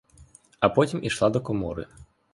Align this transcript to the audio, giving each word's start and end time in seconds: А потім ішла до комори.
А 0.59 0.69
потім 0.69 1.03
ішла 1.03 1.29
до 1.29 1.41
комори. 1.41 1.87